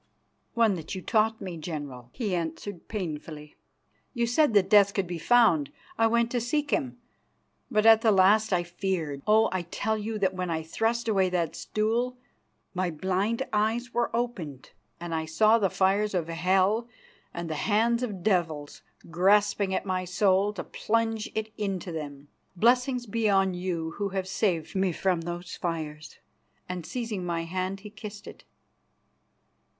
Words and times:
"One 0.55 0.73
that 0.77 0.95
you 0.95 1.03
taught 1.03 1.39
me, 1.41 1.57
General," 1.57 2.09
he 2.11 2.33
answered 2.33 2.87
painfully. 2.87 3.55
"You 4.15 4.25
said 4.25 4.55
that 4.55 4.67
death 4.67 4.95
could 4.95 5.05
be 5.05 5.19
found. 5.19 5.71
I 5.95 6.07
went 6.07 6.31
to 6.31 6.41
seek 6.41 6.71
him, 6.71 6.97
but 7.69 7.85
at 7.85 8.01
the 8.01 8.11
last 8.11 8.51
I 8.51 8.63
feared. 8.63 9.21
Oh! 9.27 9.47
I 9.51 9.61
tell 9.61 9.99
you 9.99 10.17
that 10.17 10.33
when 10.33 10.49
I 10.49 10.63
thrust 10.63 11.07
away 11.07 11.29
that 11.29 11.55
stool, 11.55 12.17
my 12.73 12.89
blind 12.89 13.43
eyes 13.53 13.93
were 13.93 14.09
opened, 14.11 14.71
and 14.99 15.13
I 15.13 15.25
saw 15.25 15.59
the 15.59 15.69
fires 15.69 16.15
of 16.15 16.29
hell 16.29 16.87
and 17.31 17.47
the 17.47 17.53
hands 17.53 18.01
of 18.01 18.23
devils 18.23 18.81
grasping 19.11 19.71
at 19.71 19.85
my 19.85 20.03
soul 20.03 20.51
to 20.53 20.63
plunge 20.63 21.29
it 21.35 21.53
into 21.59 21.91
them. 21.91 22.27
Blessings 22.55 23.05
be 23.05 23.29
on 23.29 23.53
you 23.53 23.91
who 23.99 24.09
have 24.09 24.27
saved 24.27 24.73
me 24.75 24.93
from 24.93 25.21
those 25.21 25.55
fires," 25.55 26.17
and 26.67 26.87
seizing 26.87 27.23
my 27.23 27.43
hand 27.43 27.81
he 27.81 27.91
kissed 27.91 28.25
it. 28.25 28.43